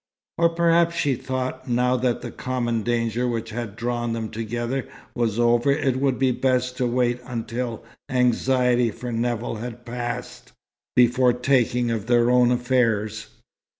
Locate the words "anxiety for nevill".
8.09-9.57